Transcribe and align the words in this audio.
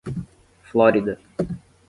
Flórida 0.73 1.19